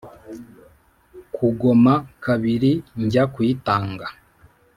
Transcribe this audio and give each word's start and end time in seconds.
Kugoma 1.35 1.93
kabiri 2.25 2.71
njya 3.03 3.23
kuyitanga 3.33 4.07